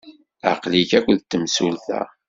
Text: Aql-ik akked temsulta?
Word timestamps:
Aql-ik 0.51 0.91
akked 0.97 1.19
temsulta? 1.23 2.01